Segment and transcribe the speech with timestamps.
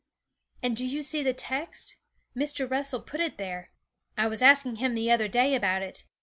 [0.63, 1.97] 'And do you see the text?
[2.35, 2.67] Mr.
[2.67, 3.69] Russell put it there.
[4.17, 6.07] I was asking him the other day about it.